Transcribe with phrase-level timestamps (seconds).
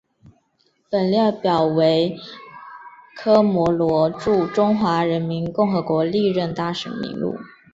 [0.89, 2.17] 本列表为
[3.15, 7.35] 科摩罗驻中华人民共和国历任大使名录。